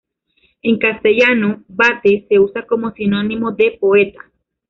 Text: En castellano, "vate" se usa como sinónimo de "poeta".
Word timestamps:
En 0.63 0.79
castellano, 0.79 1.63
"vate" 1.67 2.25
se 2.27 2.39
usa 2.39 2.65
como 2.65 2.89
sinónimo 2.91 3.51
de 3.51 3.77
"poeta". 3.79 4.31